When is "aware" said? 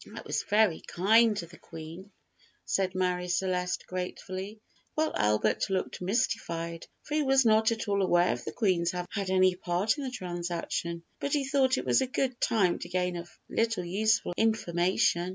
8.01-8.33